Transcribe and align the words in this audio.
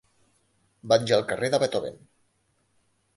Vaig 0.93 1.13
al 1.17 1.25
carrer 1.31 1.49
de 1.55 1.59
Beethoven. 1.65 1.99